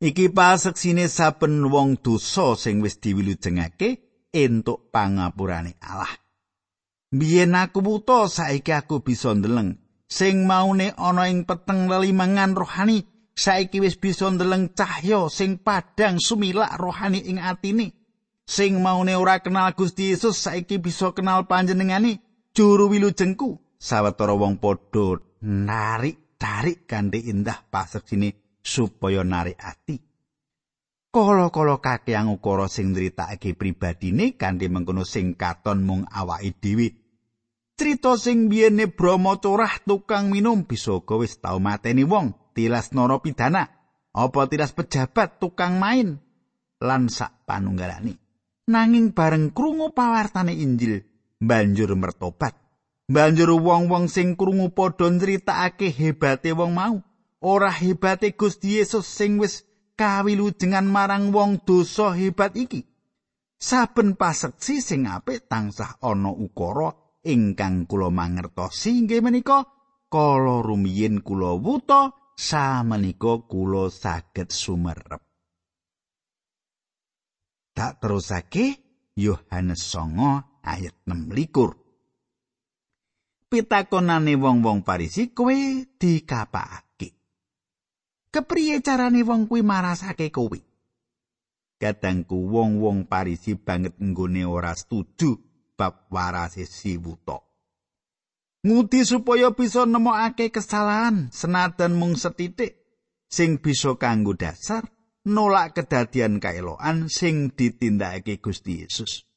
Iki 0.01 0.33
paseksine 0.33 1.05
saben 1.05 1.69
wong 1.69 2.01
dosa 2.01 2.57
sing 2.57 2.81
wis 2.81 2.97
diwilujengake 2.97 3.89
entuk 4.33 4.89
pangapurane 4.89 5.77
Allah. 5.85 6.28
Biyen 7.09 7.57
aku 7.57 7.81
buta 7.81 8.29
saiki 8.29 8.69
aku 8.69 9.01
bisa 9.01 9.33
ndeleng. 9.33 9.81
Sing 10.05 10.45
maune 10.45 10.93
ana 10.93 11.25
ing 11.25 11.41
peteng 11.41 11.89
lelimangan 11.89 12.53
rohani, 12.53 13.01
saiki 13.33 13.81
wis 13.81 13.97
bisa 13.97 14.29
ndeleng 14.29 14.77
cahya 14.77 15.25
sing 15.33 15.57
padhang 15.57 16.21
sumilak 16.21 16.77
rohani 16.77 17.25
ing 17.25 17.41
atine. 17.41 17.97
Sing 18.45 18.81
maune 18.85 19.17
ora 19.17 19.41
kenal 19.41 19.73
Gusti 19.73 20.13
Yesus 20.13 20.37
saiki 20.37 20.77
bisa 20.77 21.09
kenal 21.17 21.49
panjenengane 21.49 22.21
juru 22.53 22.93
wilujengku. 22.93 23.57
Sawetara 23.81 24.37
wong 24.37 24.61
padha 24.61 25.17
narik-tarik 25.41 26.85
kanthi 26.85 27.25
indah 27.25 27.65
paseksine 27.73 28.61
supaya 28.61 29.25
narik 29.25 29.57
ati. 29.57 29.97
Kala-kala 31.09 31.81
kakeang 31.81 32.29
ukara 32.29 32.69
sing 32.69 32.93
nritakake 32.93 33.57
pribadine 33.57 34.37
kanthi 34.37 34.69
mengkono 34.69 35.01
sing 35.01 35.33
katon 35.33 35.81
mung 35.81 36.05
awake 36.05 36.53
dhewe. 36.61 36.98
Crita 37.79 38.19
sing 38.19 38.51
biyene 38.51 38.91
Brahma 38.91 39.39
curah 39.39 39.79
tukang 39.87 40.27
minum 40.35 40.67
bisa 40.67 40.99
uga 40.99 41.15
wis 41.15 41.39
tau 41.39 41.63
mateni 41.63 42.03
wong, 42.03 42.35
tilas 42.51 42.91
narapidana, 42.91 43.71
apa 44.11 44.41
tilas 44.51 44.75
pejabat 44.75 45.39
tukang 45.39 45.79
main 45.79 46.19
lan 46.83 47.07
sak 47.07 47.47
panunggalane. 47.47 48.19
Nanging 48.67 49.15
bareng 49.15 49.55
krungu 49.55 49.95
pawartane 49.95 50.59
Injil, 50.59 51.07
banjur 51.39 51.95
mertobat. 51.95 52.51
Banjur 53.07 53.55
wong-wong 53.55 54.11
sing 54.11 54.35
krungu 54.35 54.75
padha 54.75 55.07
nritakake 55.07 55.87
hebate 55.87 56.51
wong 56.51 56.75
mau. 56.75 56.99
ora 57.39 57.71
hebate 57.71 58.35
Gusti 58.35 58.75
Yesus 58.75 59.07
sing 59.07 59.39
wis 59.39 59.63
kawilujengan 59.95 60.83
marang 60.83 61.31
wong 61.31 61.63
dosa 61.63 62.11
hebat 62.11 62.55
iki. 62.59 62.83
Saben 63.55 64.15
paseksi 64.19 64.83
sing 64.83 65.07
apik 65.07 65.47
tansah 65.47 65.99
ana 66.03 66.31
ukara 66.31 67.08
ingkang 67.25 67.87
kula 67.89 68.11
mangertosi 68.13 69.03
inggih 69.03 69.23
menika 69.23 69.65
kala 70.07 70.63
rumiyin 70.63 71.21
kula 71.23 71.55
wuta 71.59 72.33
samenika 72.35 73.43
kula 73.47 73.91
saged 73.91 74.49
sumerep. 74.51 75.21
Tak 77.75 78.03
terusake 78.03 78.65
Yohanes 79.15 79.83
9 79.95 80.63
ayat 80.63 80.95
6 81.07 81.31
likur. 81.31 81.79
Pitakonane 83.49 84.37
wong-wong 84.37 84.85
Parisi 84.85 85.33
kowe 85.33 85.57
dikapake. 85.97 86.89
kepriye 88.29 88.81
carane 88.85 89.25
wong 89.25 89.49
kuwi 89.49 89.61
marasake 89.65 90.29
kowe 90.29 90.59
kadangku 91.81 92.37
wong-wong 92.53 93.09
parisi 93.09 93.57
banget 93.57 93.97
nggone 93.97 94.45
ora 94.45 94.77
setuju 94.77 95.48
bab 95.79 96.11
warase 96.11 96.67
si 96.67 96.99
wuta 96.99 97.39
ngudi 98.67 99.07
supaya 99.07 99.55
bisa 99.55 99.87
nemokake 99.87 100.51
kesalahan 100.51 101.31
senadan 101.31 101.95
mung 101.95 102.19
setitik 102.19 102.75
sing 103.31 103.63
bisa 103.63 103.95
kanggo 103.95 104.35
dasar 104.35 104.83
nolak 105.29 105.77
kedadian 105.77 106.41
kaeloan 106.41 107.07
sing 107.11 107.53
ditindakake 107.53 108.41
Gusti 108.41 108.83
Yesus. 108.83 109.27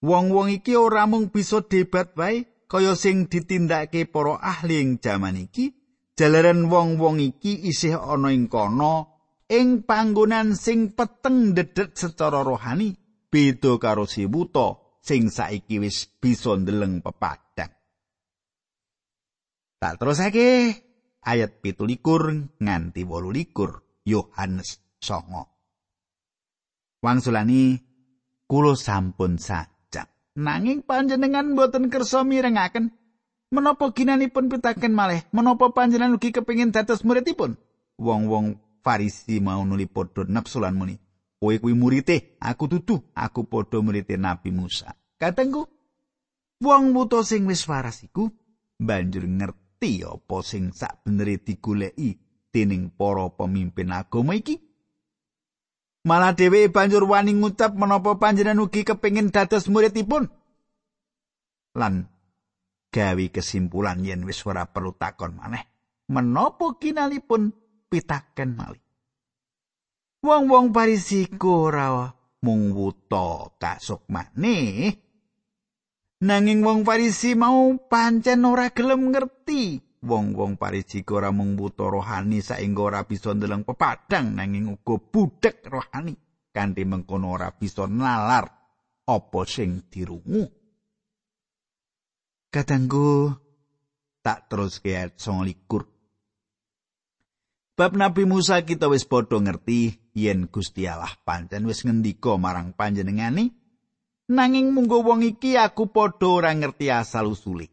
Wong-wong 0.00 0.48
iki 0.52 0.76
ora 0.76 1.04
mung 1.08 1.28
bisa 1.28 1.64
debat 1.64 2.12
wae 2.16 2.48
kaya 2.68 2.96
sing 2.96 3.28
ditindakake 3.28 4.08
para 4.08 4.40
ahli 4.40 4.80
ing 4.80 4.90
jaman 5.00 5.36
iki. 5.36 5.76
Jalaran 6.16 6.68
wong-wong 6.68 7.16
iki 7.20 7.64
isih 7.64 7.96
ana 7.96 8.28
ing 8.28 8.52
kono 8.52 9.24
ing 9.48 9.88
panggonan 9.88 10.52
sing 10.52 10.92
peteng 10.92 11.56
dedet 11.56 11.96
secara 11.96 12.44
rohani 12.44 12.92
beda 13.32 13.80
karo 13.80 14.04
si 14.04 14.28
buta 14.28 14.76
sing 15.00 15.32
saiki 15.32 15.80
wis 15.80 16.08
bisa 16.20 16.56
ndeleng 16.56 17.00
pepadang 17.00 17.72
tak 19.80 19.94
terusake 19.96 20.76
ayat 21.24 21.60
pitulikur 21.64 22.52
nganti 22.60 23.02
wolu 23.04 23.32
likur 23.32 23.80
Yohanes 24.04 24.80
songo 25.00 25.48
wangsulani 27.00 27.80
kulo 28.44 28.76
sampun 28.76 29.40
sajak 29.40 30.08
nanging 30.36 30.84
panjenengan 30.84 31.56
boten 31.56 31.88
kersa 31.88 32.24
mirengaken 32.24 33.00
Menapa 33.50 33.90
ginanipun 33.90 34.46
pitaken 34.46 34.94
malih? 34.94 35.26
Menapa 35.34 35.74
panjenengan 35.74 36.14
ugi 36.14 36.30
kepingin 36.30 36.70
dados 36.70 37.02
muridipun? 37.02 37.58
Wong-wong 37.98 38.62
Farisi 38.78 39.42
mau 39.42 39.66
nuli 39.66 39.90
padha 39.90 40.22
nafsu 40.24 40.62
lan 40.62 40.78
muni, 40.78 40.94
"Kowe 41.40 41.56
kuwi 41.56 41.72
murite, 41.72 42.36
aku 42.36 42.68
dudu, 42.68 43.00
aku 43.16 43.48
padha 43.48 43.80
murite 43.80 44.20
Nabi 44.20 44.52
Musa." 44.52 44.92
Katengku, 45.16 45.64
wong 46.60 46.92
wuto 46.92 47.24
sing 47.24 47.48
wis 47.48 47.64
waras 47.64 48.04
iku 48.04 48.28
banjur 48.76 49.24
ngerti 49.24 50.04
apa 50.04 50.36
sing 50.44 50.76
sak 50.76 51.00
benere 51.04 51.40
digoleki 51.40 52.20
dening 52.52 52.92
para 52.92 53.32
pemimpin 53.32 53.88
agama 53.96 54.36
iki. 54.36 54.60
Malah 56.04 56.36
dheweke 56.36 56.72
banjur 56.72 57.04
wani 57.08 57.32
ngucap 57.36 57.72
menapa 57.76 58.20
panjenengan 58.20 58.64
ugi 58.64 58.84
kepingin 58.84 59.32
dados 59.32 59.68
muridipun. 59.68 60.28
Lan 61.76 62.08
gawe 62.92 63.24
kesimpulan 63.32 64.04
yen 64.04 64.26
wis 64.28 64.44
ora 64.44 64.68
perlu 64.68 64.92
takon 64.92 65.38
maneh 65.38 65.64
menapa 66.10 66.74
kinalipun 66.82 67.54
pitaken 67.86 68.58
malih 68.58 68.82
wong-wong 70.20 70.72
parisi 70.72 71.24
ora 71.44 72.08
mung 72.40 72.72
wuta 72.72 73.52
kasuk 73.60 74.08
maneh 74.08 75.10
nanging 76.20 76.60
wong 76.60 76.84
parisi 76.84 77.32
mau 77.32 77.72
pancen 77.88 78.44
ora 78.44 78.68
gelem 78.70 79.10
ngerti. 79.12 79.80
Wong-wong 80.00 80.56
parisi 80.56 81.04
ora 81.12 81.28
mung 81.28 81.60
wuta 81.60 81.84
rohani 81.84 82.40
saengga 82.40 82.80
ora 82.80 83.00
bisa 83.04 83.36
ndeleng 83.36 83.68
pepadang 83.68 84.32
nanging 84.36 84.72
uga 84.72 84.96
budhek 84.96 85.64
rohani. 85.68 86.16
Kanthi 86.50 86.82
mengkono 86.88 87.36
ora 87.36 87.52
bisa 87.52 87.84
nalar 87.84 88.48
apa 89.04 89.40
sing 89.44 89.86
dirungu? 89.92 90.48
Kadangku 92.50 93.30
tak 94.24 94.50
terus 94.50 94.82
ke 94.82 94.96
ayat 94.96 95.20
likur. 95.46 95.89
Bab 97.80 97.96
Nabi 97.96 98.28
Musa 98.28 98.60
kita 98.60 98.92
wis 98.92 99.08
padha 99.08 99.40
ngerti 99.40 100.12
yen 100.12 100.52
Gusti 100.52 100.84
Allah 100.84 101.16
pancen 101.24 101.64
wis 101.64 101.80
ngendika 101.80 102.36
marang 102.36 102.76
panjenengane 102.76 103.56
nanging 104.28 104.76
munggo 104.76 105.00
wong 105.00 105.24
iki 105.24 105.56
aku 105.56 105.88
padha 105.88 106.28
ora 106.28 106.52
ngerti 106.52 106.92
asal 106.92 107.32
usule. 107.32 107.72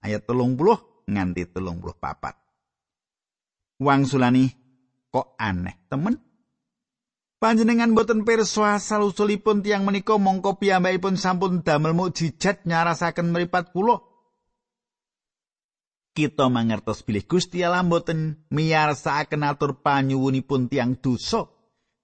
Ayat 0.00 0.24
30 0.24 1.12
nganti 1.12 1.44
34. 1.52 3.84
Wang 3.84 4.08
sulani 4.08 4.48
kok 5.12 5.36
aneh 5.36 5.76
temen 5.92 6.16
Panjenengan 7.36 7.92
boten 7.92 8.24
pirsa 8.24 8.80
asal 8.80 9.12
usulipun 9.12 9.60
tiang 9.60 9.84
menika 9.84 10.16
mongko 10.16 10.56
piyambakipun 10.56 11.20
sampun 11.20 11.60
damel 11.60 11.92
mukjizat 11.92 12.64
nyarasaken 12.64 13.28
mripat 13.28 13.76
kula. 13.76 14.00
Kita 16.14 16.46
mangertos 16.46 17.02
bilih 17.02 17.26
Gusti 17.26 17.66
Allah 17.66 17.82
boten 17.82 18.46
miyarsakaken 18.54 19.42
atur 19.50 19.82
panyuwunipun 19.82 20.70
tiang 20.70 20.94
dosa 20.94 21.50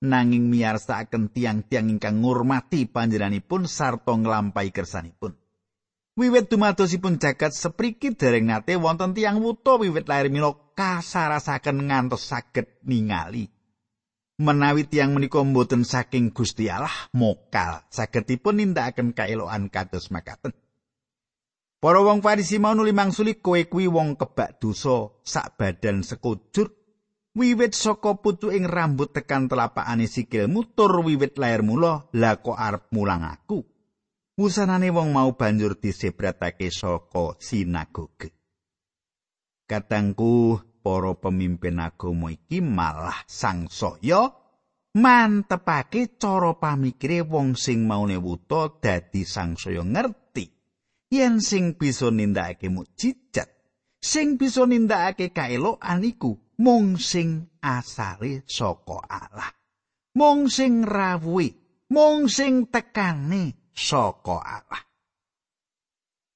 nanging 0.02 0.50
miyarsakaken 0.50 1.30
tiang-tiang 1.30 1.86
ingkang 1.94 2.18
ngurmati 2.18 2.90
panjenenganipun 2.90 3.70
sarta 3.70 4.10
nglampahi 4.10 4.74
kersanipun. 4.74 5.38
Wiwit 6.18 6.50
dumadosipun 6.50 7.22
jagat 7.22 7.54
sepriki 7.54 8.10
dereng 8.18 8.50
nate 8.50 8.74
wonten 8.74 9.14
tiang 9.14 9.38
wuta 9.38 9.78
wiwit 9.78 10.10
lair 10.10 10.26
mila 10.26 10.58
kasarasaken 10.74 11.86
ngantos 11.86 12.26
saged 12.26 12.66
ningali. 12.82 13.46
menawi 14.40 14.88
tiang 14.88 15.12
menika 15.12 15.44
mboten 15.44 15.84
saking 15.84 16.32
Gusti 16.32 16.72
Allah 16.72 17.12
mokal 17.12 17.84
sagedipun 17.92 18.56
nindakaken 18.56 19.12
kaelokan 19.12 19.68
kados 19.68 20.08
makaten 20.08 20.56
Para 21.80 22.04
wong 22.04 22.20
Farisi 22.20 22.60
mau 22.60 22.76
nuli 22.76 22.92
mangsuli 22.92 23.40
kowe 23.40 23.56
kuwi 23.64 23.88
wong 23.88 24.20
kebak 24.20 24.60
dosa 24.60 25.16
sak 25.24 25.56
badan 25.56 26.04
sekujur. 26.04 26.68
Wiwit 27.32 27.72
saka 27.72 28.20
pucuking 28.20 28.68
rambut 28.68 29.16
tekan 29.16 29.48
telapakane 29.48 30.04
sikilmu 30.04 30.76
tur 30.76 31.00
wiwit 31.00 31.40
lair 31.40 31.64
mula 31.64 32.04
la 32.12 32.36
kok 32.36 32.58
arep 32.58 32.92
mulang 32.92 33.24
aku? 33.24 33.64
Wusanane 34.36 34.92
wong 34.92 35.16
mau 35.16 35.32
banjur 35.32 35.80
disebratake 35.80 36.68
saka 36.68 37.40
sinagoge. 37.40 38.28
Katangku 39.64 40.60
para 40.84 41.16
pemimpin 41.16 41.80
agama 41.80 42.28
iki 42.28 42.60
malah 42.60 43.24
sangsaya 43.24 44.36
mantepake 45.00 46.20
cara 46.20 46.52
pamikire 46.60 47.24
wong 47.24 47.56
sing 47.56 47.88
maune 47.88 48.20
wuta 48.20 48.68
dadi 48.84 49.24
sangsaya 49.24 49.80
ngerti 49.80 50.19
yen 51.10 51.42
sing 51.42 51.74
bisa 51.74 52.08
nindakake 52.08 52.70
mukjizat 52.70 53.50
sing 53.98 54.38
bisa 54.38 54.64
nindakake 54.64 55.34
kaelokan 55.34 56.06
iku 56.06 56.38
mung 56.62 56.96
sing 56.96 57.50
asale 57.58 58.46
saka 58.46 58.98
Allah 59.10 59.50
mung 60.14 60.46
sing 60.46 60.86
rawuhi 60.86 61.50
mung 61.90 62.30
sing 62.30 62.70
tekane 62.70 63.74
saka 63.74 64.38
Allah 64.38 64.82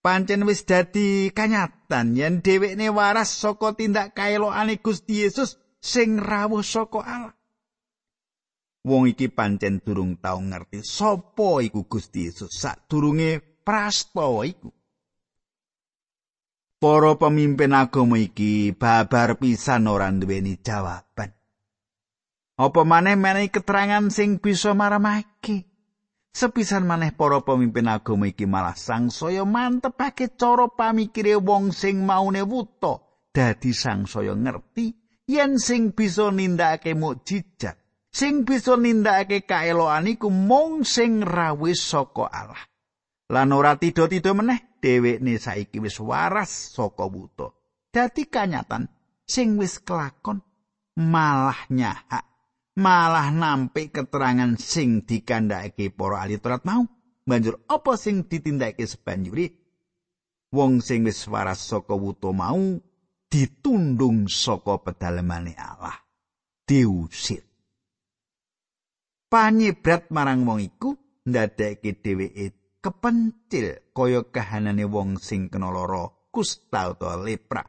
pancen 0.04 0.44
wis 0.44 0.68
dadi 0.68 1.32
kanyatan 1.32 2.12
yen 2.18 2.44
dhewekne 2.44 2.92
waras 2.92 3.30
saka 3.32 3.72
tindak 3.72 4.12
kaelokane 4.12 4.82
Gusti 4.84 5.24
Yesus 5.24 5.56
sing 5.80 6.20
rawuh 6.20 6.60
saka 6.60 7.00
Allah. 7.00 7.36
Wong 8.84 9.08
iki 9.08 9.32
pancen 9.32 9.80
durung 9.80 10.20
tau 10.20 10.36
ngerti 10.44 10.84
sapa 10.84 11.64
iku 11.64 11.88
Gusti 11.88 12.28
Yesus 12.28 12.52
sadurunge 12.52 13.53
prastawa 13.64 14.44
iku. 14.44 14.70
Para 16.78 17.16
pemimpin 17.16 17.72
agama 17.72 18.20
iki 18.20 18.76
babar 18.76 19.40
pisan 19.40 19.88
ora 19.88 20.12
duweni 20.12 20.60
jawaban. 20.60 21.32
Apa 22.60 22.84
maneh 22.84 23.16
menehi 23.16 23.48
keterangan 23.48 24.12
sing 24.12 24.36
bisa 24.36 24.76
maramake? 24.76 25.64
Sepisan 26.34 26.84
maneh 26.84 27.16
para 27.16 27.40
pemimpin 27.40 27.88
agama 27.88 28.28
iki 28.28 28.44
malah 28.44 28.76
sangsaya 28.76 29.48
mantepake 29.48 30.36
cara 30.36 30.68
pamikire 30.68 31.40
wong 31.40 31.72
sing 31.72 32.04
maune 32.04 32.44
wuta 32.44 33.00
dadi 33.34 33.74
sangsaya 33.74 34.36
ngerti 34.36 34.92
yen 35.30 35.56
sing 35.56 35.96
bisa 35.96 36.30
nindakake 36.30 36.92
mukjizat 36.94 37.78
sing 38.12 38.46
bisa 38.46 38.78
nindakake 38.78 39.42
kaeloan 39.42 40.06
iku 40.10 40.30
mung 40.30 40.86
sing 40.86 41.22
rawis 41.22 41.82
saka 41.82 42.30
Allah 42.30 42.73
lan 43.30 43.52
ora 43.52 43.78
tido-tido 43.80 44.34
meneh 44.36 44.80
dhewekne 44.82 45.38
saiki 45.40 45.80
wis 45.80 46.00
waras 46.00 46.74
saka 46.74 47.08
wuta 47.08 47.52
dadi 47.88 48.28
kanyatan 48.28 48.88
sing 49.24 49.56
wis 49.56 49.80
kelakon 49.80 50.44
malah 50.96 51.64
nyahak 51.72 52.34
malah 52.74 53.30
nampik 53.30 53.94
keterangan 53.94 54.58
sing 54.58 55.06
dikandhakake 55.06 55.94
para 55.94 56.26
ahli 56.26 56.38
Taurat 56.42 56.66
mau. 56.66 56.82
Banjur 57.24 57.56
apa 57.72 57.96
sing 57.96 58.28
ditindakake 58.28 58.84
sebanjuri? 58.84 59.48
Wong 60.52 60.84
sing 60.84 61.08
wis 61.08 61.24
waras 61.24 61.64
saka 61.64 61.96
wuta 61.96 62.30
mau 62.30 62.76
ditundung 63.32 64.28
saka 64.28 64.76
pedalemane 64.84 65.56
Allah. 65.56 65.96
Diusir. 66.68 67.42
Panyibrat 69.32 70.12
marang 70.12 70.44
wong 70.46 70.60
iku 70.62 70.94
ndadekake 71.24 71.90
dheweke 72.04 72.46
kepencil 72.84 73.80
kaya 73.96 74.20
kahanane 74.28 74.84
wong 74.84 75.16
sing 75.16 75.48
kena 75.48 75.72
lara 75.72 76.12
kusta 76.28 76.92
utawa 76.92 77.16
lepra. 77.24 77.64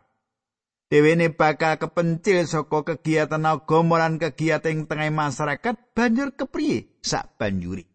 Dewene 0.92 1.32
bakal 1.32 1.80
kepencil 1.80 2.44
saka 2.44 2.84
kegiatan 2.84 3.48
agama 3.48 3.96
lan 3.96 4.20
kegiatan 4.20 4.76
ing 4.76 4.80
tengah 4.92 5.08
masyarakat 5.08 5.96
banjur 5.96 6.36
kepriye 6.36 7.00
sak 7.00 7.40
banjuri. 7.40 7.88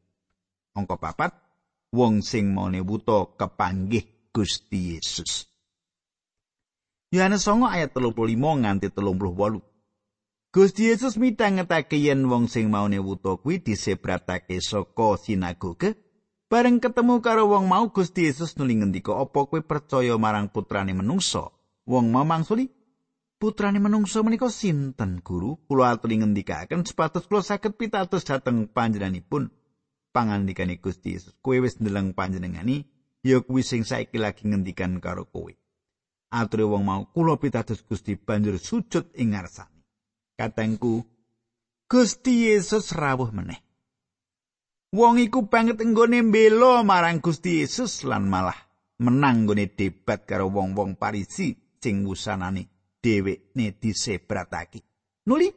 Angka 0.73 0.97
papat 0.97 1.37
wong 1.93 2.25
sing 2.25 2.57
mone 2.57 2.81
buta 2.81 3.37
kepanggih 3.37 4.33
Gusti 4.33 4.97
Yesus. 4.97 5.47
Yohanes 7.13 7.43
9 7.45 7.67
ayat 7.67 7.91
35 7.93 8.39
nganti 8.39 8.89
38. 8.95 9.71
Gusti 10.51 10.91
Yesus 10.91 11.15
mitangetake 11.15 11.95
yen 11.95 12.27
wong 12.27 12.51
sing 12.51 12.75
maune 12.75 12.99
wuta 12.99 13.39
kuwi 13.39 13.63
disebratake 13.63 14.59
saka 14.59 15.15
sinagoge 15.15 16.10
bareng 16.51 16.83
ketemu 16.83 17.23
karo 17.23 17.47
wong 17.47 17.71
mau 17.71 17.87
Gusti 17.95 18.27
Yesus 18.27 18.59
nuli 18.59 18.75
ngendika 18.75 19.15
apa 19.15 19.47
kowe 19.47 19.63
percaya 19.63 20.19
marang 20.19 20.51
putrane 20.51 20.91
menungso? 20.91 21.55
Wong 21.87 22.11
mau 22.11 22.27
mangsuli 22.27 22.67
putrane 23.39 23.79
menungso 23.79 24.27
menika 24.27 24.51
sinten 24.51 25.23
guru? 25.23 25.63
Kula 25.71 25.95
aturi 25.95 26.19
ngendikaken 26.19 26.83
sepatus 26.83 27.31
kula 27.31 27.47
saged 27.47 27.79
pitados 27.79 28.27
dhateng 28.27 28.67
panjenenganipun. 28.67 29.55
Pangandikane 30.11 30.83
Gusti 30.83 31.15
Yesus 31.15 31.39
kowe 31.39 31.55
wis 31.63 31.79
ndeleng 31.79 32.19
panjenengani 32.19 32.83
ya 33.23 33.39
kuwi 33.47 33.63
sing 33.63 33.87
saiki 33.87 34.19
lagi 34.19 34.51
ngendikan 34.51 34.99
karo 34.99 35.31
kowe. 35.31 35.55
Aturi 36.35 36.67
wong 36.67 36.83
mau 36.83 37.07
kula 37.15 37.39
pitados 37.39 37.87
Gusti 37.87 38.19
banjur 38.19 38.59
sujud 38.59 39.15
ing 39.15 39.39
ngarsane. 39.39 39.87
Katengku 40.35 41.07
Gusti 41.87 42.51
Yesus 42.51 42.91
rawuh 42.91 43.31
meneh 43.31 43.70
wong 44.91 45.23
iku 45.23 45.47
banget 45.47 45.79
enggone 45.79 46.19
mbela 46.23 46.83
marang 46.83 47.23
Gusti 47.23 47.63
Yesus 47.63 48.03
lan 48.03 48.27
malah 48.27 48.59
menang 48.99 49.47
gone 49.47 49.71
debat 49.71 50.27
karo 50.27 50.51
wong-wong 50.51 50.99
Parisi 50.99 51.55
sing 51.79 52.05
wusanane 52.05 52.99
dhewekne 53.01 53.79
disebratake. 53.79 54.83
Nuli 55.31 55.49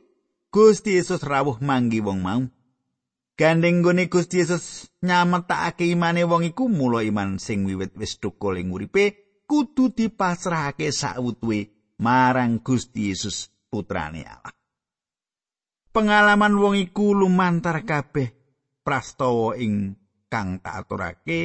Gusti 0.53 0.95
Yesus 0.95 1.25
rawuh 1.25 1.57
manggi 1.65 1.99
wong 1.99 2.19
mau. 2.21 2.41
Gandeng 3.33 3.81
gone 3.81 4.05
Gusti 4.05 4.45
Yesus 4.45 4.93
nyametakake 5.01 5.89
imane 5.89 6.23
wong 6.29 6.45
iku 6.45 6.69
mula 6.69 7.01
iman 7.01 7.41
sing 7.41 7.65
wiwit 7.65 7.97
wis 7.97 8.21
thukul 8.21 8.61
ing 8.61 8.69
uripe 8.69 9.41
kudu 9.49 9.89
dipasrahake 9.91 10.93
sawutuwe 10.93 11.73
marang 11.97 12.61
Gusti 12.61 13.09
Yesus 13.09 13.49
putrane 13.73 14.21
Allah. 14.29 14.53
Pengalaman 15.89 16.53
wong 16.53 16.77
iku 16.77 17.17
lumantar 17.17 17.81
kabeh 17.81 18.42
prastawa 18.83 19.55
ing 19.57 19.95
kang 20.27 20.59
tak 20.59 20.83
aturake 20.83 21.39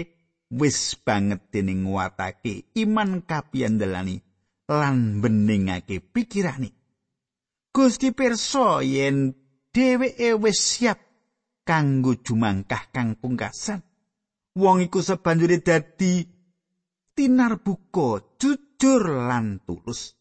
wis 0.50 0.98
banget 0.98 1.52
dening 1.54 1.86
nguatake 1.86 2.74
iman 2.82 3.22
kapiandelani 3.22 4.16
lan 4.68 5.22
beningake 5.22 6.02
pikirane. 6.02 6.70
Gusti 7.72 8.10
pirsa 8.12 8.82
yen 8.82 9.32
dheweke 9.72 10.34
wis 10.34 10.58
siap 10.58 10.98
kanggo 11.64 12.18
jumangkah 12.18 12.90
kang 12.92 13.16
pungkasan. 13.16 13.80
Wong 14.58 14.82
iku 14.82 14.98
sabanjure 15.04 15.62
dadi 15.62 16.26
tinar 17.14 17.62
buka 17.62 18.34
jujur 18.40 19.02
lan 19.28 19.62
tulus. 19.62 20.16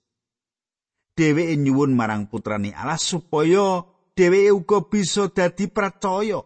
Dheweke 1.17 1.57
nyuwun 1.57 1.97
marang 1.97 2.29
putrane 2.29 2.75
Allah 2.77 3.01
supaya 3.01 3.81
dheweke 4.13 4.51
uga 4.53 4.79
bisa 4.85 5.33
dadi 5.33 5.65
percaya. 5.65 6.37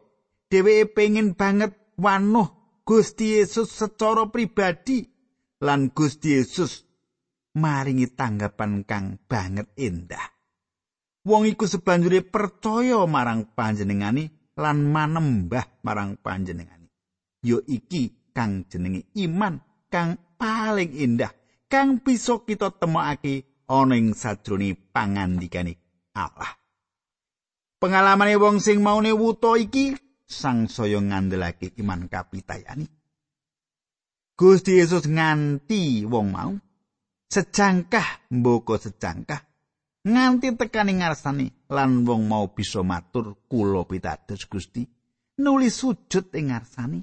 Dheweke 0.51 0.91
pengen 0.91 1.33
banget 1.39 1.71
wanuh 1.95 2.51
Gusti 2.83 3.39
Yesus 3.39 3.71
secara 3.71 4.27
pribadi 4.27 5.07
lan 5.63 5.95
Gusti 5.95 6.35
Yesus 6.35 6.83
maringi 7.55 8.11
tanggapan 8.11 8.83
kang 8.83 9.15
banget 9.31 9.71
indah. 9.79 10.41
wong 11.21 11.45
iku 11.45 11.69
sebanjure 11.69 12.25
percaya 12.25 13.05
marang 13.05 13.53
panjenengani 13.53 14.29
lan 14.57 14.89
manembah 14.89 15.81
marang 15.85 16.17
panjenengani 16.17 16.89
yo 17.45 17.61
iki 17.69 18.33
kang 18.33 18.65
jenenge 18.65 19.13
iman 19.21 19.61
kang 19.93 20.17
paling 20.37 20.89
indah 20.97 21.29
kang 21.69 22.01
bisa 22.01 22.41
kita 22.41 22.73
temokake 22.73 23.65
ana 23.69 23.93
ing 23.93 24.17
sajroning 24.17 24.73
pangandikane 24.89 25.77
Allah 26.17 26.57
pengalamane 27.77 28.35
wong 28.41 28.57
sing 28.57 28.81
maune 28.81 29.13
wuta 29.13 29.57
iki 29.61 29.93
sang 30.31 30.71
saya 30.71 31.03
ngandelake 31.03 31.75
iman 31.83 32.07
kapitayani 32.07 32.87
Gusti 34.39 34.79
Yesus 34.79 35.05
nganti 35.05 36.07
wong 36.07 36.27
mau 36.31 36.55
sejangkah 37.29 38.31
mboko 38.31 38.79
sejangkah 38.79 39.43
nganti 40.07 40.55
tekaning 40.57 41.03
ngarsane 41.03 41.67
lan 41.69 42.07
wong 42.07 42.25
mau 42.25 42.49
bisa 42.49 42.81
matur 42.81 43.37
kula 43.51 43.83
pitados 43.85 44.47
Gusti 44.47 45.01
nuli 45.41 45.73
sujud 45.73 46.29
ing 46.37 46.53
ngarsane. 46.53 47.01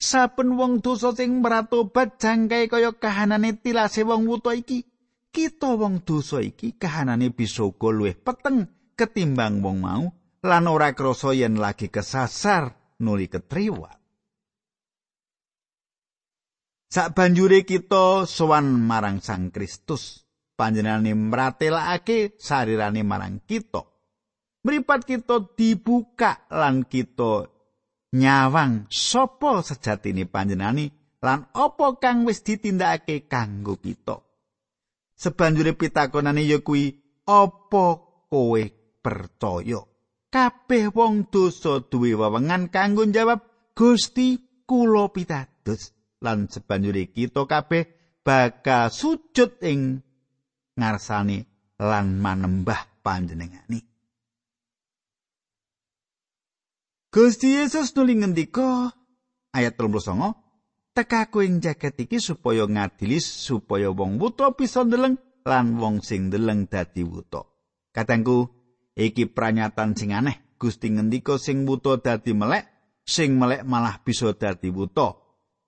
Saben 0.00 0.56
wong 0.56 0.80
dosa 0.80 1.12
sing 1.12 1.44
meratobat 1.44 2.16
jangkae 2.16 2.72
kaya 2.72 2.96
kahanane 2.96 3.60
tilase 3.60 4.00
wong 4.00 4.24
wuta 4.24 4.56
iki 4.56 4.88
kita 5.28 5.76
wong 5.76 6.00
dosa 6.08 6.40
iki 6.40 6.72
kahanane 6.80 7.28
bisa 7.28 7.68
uga 7.68 7.92
luwih 7.92 8.16
peteng 8.16 8.64
ketimbang 8.96 9.60
wong 9.60 9.84
mau 9.84 10.04
lan 10.40 10.64
ora 10.68 10.96
krasa 10.96 11.36
yen 11.36 11.60
lagi 11.60 11.92
kesasar 11.92 12.96
nuli 13.04 13.28
ketriwa 13.28 14.00
Sak 16.90 17.14
banjure 17.14 17.62
kita 17.62 18.26
sowan 18.26 18.74
marang 18.74 19.22
Sang 19.22 19.54
Kristus, 19.54 20.26
panjenengane 20.58 21.14
mratelakake 21.14 22.34
sarirane 22.34 23.06
marang 23.06 23.38
kita. 23.46 23.86
Mripat 24.66 25.06
kita 25.06 25.54
dibuka 25.54 26.50
lan 26.50 26.82
kita 26.82 27.46
nyawang 28.10 28.90
sapa 28.90 29.62
sejatine 29.62 30.26
panjenengane 30.26 31.14
lan 31.22 31.46
apa 31.54 31.94
kang 32.02 32.26
wis 32.26 32.42
ditindakake 32.42 33.30
kanggo 33.30 33.78
kita. 33.78 34.18
Sebanjure 35.14 35.78
pitakonane 35.78 36.42
ya 36.42 36.58
kuwi 36.58 36.90
apa 37.22 37.86
kowe 38.26 38.62
percaya? 38.98 39.89
Kabeh 40.30 40.94
wong 40.94 41.26
dosa 41.28 41.82
duwe 41.82 42.14
wewengan 42.14 42.70
kanggo 42.70 43.02
jawab 43.10 43.42
Gusti 43.74 44.38
kula 44.66 45.10
pitados. 45.10 45.90
lan 46.20 46.46
sebanjure 46.52 47.08
kita 47.08 47.48
kabeh 47.48 47.88
bakal 48.20 48.92
sujud 48.92 49.56
ing 49.64 50.04
ngarsane 50.76 51.48
lan 51.80 52.20
manembah 52.20 53.00
panjenengane. 53.00 53.88
Gusti 57.10 57.58
Yesus 57.58 57.90
nuli 57.98 58.22
ngendika 58.22 58.94
ayat 59.50 59.74
39 59.74 60.94
tekaku 60.94 61.42
ing 61.42 61.58
jagat 61.58 61.98
iki 61.98 62.22
supaya 62.22 62.68
ngadili 62.70 63.18
supaya 63.18 63.90
wong 63.90 64.20
buta 64.20 64.54
bisa 64.54 64.86
ndeleng 64.86 65.18
lan 65.42 65.80
wong 65.80 66.04
sing 66.04 66.30
ndeleng 66.30 66.70
dadi 66.70 67.02
wuta. 67.02 67.42
Katengku 67.90 68.59
iki 69.00 69.24
pranyatan 69.30 69.96
sing 69.96 70.12
aneh. 70.12 70.36
Gusti 70.60 70.92
ngendika 70.92 71.40
sing 71.40 71.64
buta 71.64 71.96
dadi 71.96 72.36
melek 72.36 72.68
sing 73.08 73.40
melek 73.40 73.64
malah 73.64 74.04
bisa 74.04 74.36
dadi 74.36 74.68
wuta. 74.68 75.20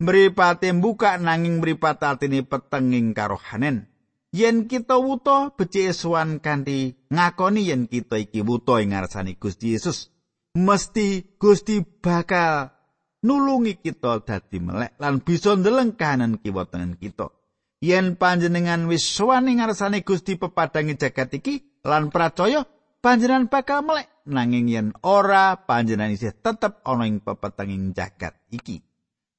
mripate 0.03 0.75
buka 0.75 1.15
nanging 1.17 1.63
mripat 1.63 2.03
atine 2.03 2.43
petenging 2.43 3.15
karohanen. 3.15 3.87
Yen 4.35 4.67
kita 4.67 4.99
wuta 4.99 5.55
becik 5.55 5.95
suwan 5.95 6.43
kanthi 6.43 6.99
ngakoni 7.13 7.71
yen 7.71 7.87
kita 7.87 8.19
iki 8.19 8.43
wuta 8.43 8.83
ing 8.83 8.97
ngarsane 8.97 9.39
Gusti 9.39 9.77
Yesus. 9.77 10.11
Mesti 10.59 11.39
Gusti 11.39 11.81
bakal 11.85 12.73
nulungi 13.23 13.79
kita 13.79 14.25
dadi 14.27 14.59
melek 14.59 14.99
lan 14.99 15.23
bisa 15.23 15.55
ndeleng 15.55 15.95
kahanan 15.95 16.41
kiwa 16.43 16.67
tengen 16.67 16.99
kita. 16.99 17.31
Yen 17.85 18.17
panjenengan 18.17 18.89
wis 18.89 19.05
suwan 19.05 19.53
ing 19.53 19.61
ngarsane 19.61 20.01
Gusti 20.03 20.41
pepadangi 20.41 20.97
jagat 20.97 21.31
iki 21.37 21.85
lan 21.85 22.09
percaya 22.09 22.65
panjenengan 23.03 23.51
bakal 23.51 23.85
melek. 23.85 24.09
Nanging 24.23 24.71
yen 24.71 24.89
ora 25.03 25.67
panjenengan 25.67 26.15
isih 26.15 26.31
tetep 26.31 26.79
ana 26.87 27.11
ing 27.11 27.19
pepetenging 27.19 27.91
jagat 27.91 28.39
iki. 28.55 28.81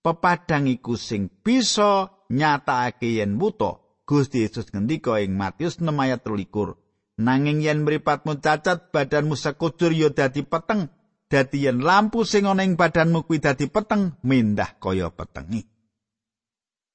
Pepadang 0.04 0.68
iku 0.68 1.00
sing 1.00 1.32
bisa 1.32 2.12
nyatakake 2.28 3.24
yen 3.24 3.40
wuta. 3.40 3.80
Gusti 4.04 4.44
Yesus 4.44 4.68
ngendika 4.76 5.16
ing 5.24 5.40
Matius 5.40 5.80
6 5.80 5.88
ayat 5.96 6.28
23 6.28 6.76
nanging 7.24 7.64
yen 7.64 7.88
mripatmu 7.88 8.44
cacat 8.44 8.92
badanmu 8.92 9.40
sekujur 9.40 9.96
ya 9.96 10.12
dadi 10.12 10.44
peteng. 10.44 10.92
Dadi 11.32 11.66
yen 11.66 11.82
lampu 11.82 12.28
sing 12.28 12.46
ana 12.46 12.62
ing 12.68 12.76
badanmu 12.76 13.26
kuwi 13.26 13.40
dadi 13.42 13.72
peteng 13.72 14.20
mindah 14.22 14.76
kaya 14.78 15.10
petengi. 15.10 15.66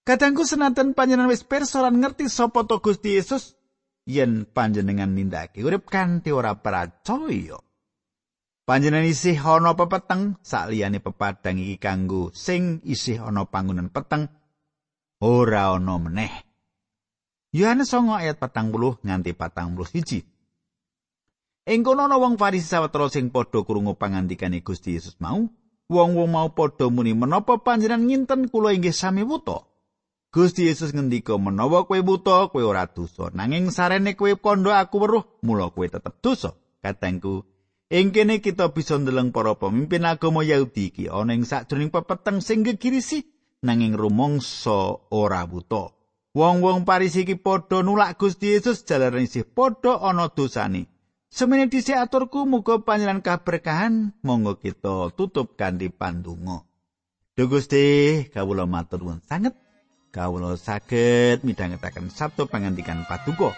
Kadangku 0.06 0.44
senajan 0.44 0.96
panjenengan 0.96 1.28
wis 1.28 1.44
pirsa 1.44 1.84
lan 1.84 2.00
ngerti 2.00 2.32
sapa 2.32 2.64
to 2.64 2.80
Gusti 2.80 3.16
Yesus 3.16 3.57
yen 4.08 4.48
panjenengan 4.48 5.12
nindakake 5.12 5.60
urip 5.60 5.84
kanthi 5.92 6.32
ora 6.32 6.56
percaya 6.56 7.60
Panjenengan 8.68 9.08
isih 9.08 9.40
ana 9.40 9.72
pepeteng 9.72 10.36
sakliyane 10.44 11.00
pepadang 11.00 11.56
iki 11.56 11.80
kanggo 11.80 12.28
sing 12.36 12.84
isih 12.84 13.24
ana 13.24 13.48
pangunan 13.48 13.88
peteng 13.88 14.28
ora 15.24 15.72
ana 15.72 15.96
meneh. 15.96 16.28
Yohanes 17.56 17.88
9 17.96 18.12
ayat 18.12 18.36
40 18.36 19.00
nganti 19.08 19.32
41. 19.32 20.20
Ing 21.68 21.80
kono 21.80 22.08
ana 22.08 22.16
wong 22.20 22.36
Farisi 22.36 22.68
sawetara 22.68 23.08
sing 23.12 23.28
padha 23.32 23.64
krungu 23.64 23.96
pangandikane 23.96 24.60
Gusti 24.60 24.96
Yesus 24.96 25.16
mau, 25.16 25.48
wong-wong 25.88 26.28
mau 26.28 26.48
padha 26.52 26.92
muni 26.92 27.12
menapa 27.12 27.60
panjenengan 27.60 28.04
nginten 28.04 28.52
kula 28.52 28.72
inggih 28.72 28.92
sami 28.92 29.24
wuta. 29.24 29.67
Gusti 30.38 30.70
Yesus 30.70 30.94
ngendika 30.94 31.34
menawa 31.34 31.82
kowe 31.90 31.98
buta 31.98 32.46
kowe 32.46 32.62
ora 32.62 32.86
dosa 32.86 33.34
nanging 33.34 33.74
sarene 33.74 34.14
kowe 34.14 34.30
kandha 34.38 34.78
aku 34.78 35.02
weruh 35.02 35.24
mula 35.42 35.74
kowe 35.74 35.82
tetep 35.90 36.14
dosa. 36.22 36.54
Katengku 36.78 37.42
Ing 37.90 38.14
kene 38.14 38.38
kita 38.38 38.70
bisa 38.70 39.02
ndeleng 39.02 39.34
para 39.34 39.58
pemimpin 39.58 40.06
agama 40.06 40.46
Yahudi 40.46 40.94
iki 40.94 41.04
ana 41.10 41.34
ing 41.34 41.42
sakjroning 41.42 41.90
pepeteng 41.90 42.38
sing 42.38 42.62
gegirisi 42.62 43.26
nanging 43.66 43.98
rumangsa 43.98 45.10
ora 45.10 45.42
buta. 45.42 45.90
Wong-wong 46.38 46.86
Paris 46.86 47.18
iki 47.18 47.34
padha 47.34 47.82
nulak 47.82 48.14
Gusti 48.14 48.54
Yesus 48.54 48.86
jalaran 48.86 49.26
isih 49.26 49.42
padha 49.42 49.98
ana 49.98 50.30
dosane. 50.30 50.86
Semene 51.26 51.66
dhisik 51.66 51.98
aturku 51.98 52.46
muga 52.46 52.78
panjenengan 52.78 53.26
kaberkahan 53.26 54.14
monggo 54.22 54.54
kita 54.62 55.10
tutup 55.18 55.58
kanthi 55.58 55.90
pandonga. 55.90 56.62
Duh 57.34 57.50
Gusti, 57.50 58.22
kawula 58.30 58.70
matur 58.70 59.02
nuwun 59.02 59.18
sanget. 59.26 59.67
Kawula 60.08 60.56
saged 60.56 61.44
midhangetaken 61.44 62.08
sabtu 62.08 62.48
pangandikan 62.48 63.04
paduka. 63.04 63.52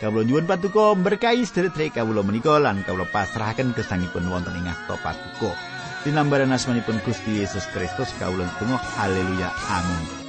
Kawula 0.00 0.24
nyuwun 0.24 0.48
patuko 0.48 0.96
berkahi 0.96 1.44
sedherek 1.44 2.00
kawula 2.00 2.24
menika 2.24 2.56
lan 2.56 2.80
kawula 2.80 3.04
pasrahaken 3.12 3.76
gesangipun 3.76 4.24
wonten 4.32 4.56
ing 4.56 4.72
asta 4.72 4.96
patuko. 5.04 5.52
Dinambaran 6.02 6.50
asmanipun 6.50 6.98
Gusti 7.04 7.44
Yesus 7.44 7.68
Kristus 7.76 8.10
kawula 8.16 8.48
tunggu 8.56 8.80
haleluya 8.96 9.52
amin. 9.68 10.21